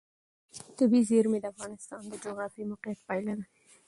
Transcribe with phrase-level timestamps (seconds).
[0.77, 3.45] طبیعي زیرمې د افغانستان د جغرافیایي موقیعت پایله ده.